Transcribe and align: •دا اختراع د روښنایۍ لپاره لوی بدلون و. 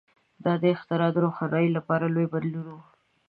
•دا 0.43 0.53
اختراع 0.75 1.11
د 1.13 1.17
روښنایۍ 1.25 1.67
لپاره 1.77 2.05
لوی 2.13 2.27
بدلون 2.33 2.67
و. 2.71 2.77